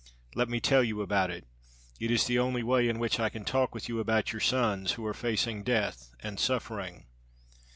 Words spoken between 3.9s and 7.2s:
about your sons who are facing death and suffering.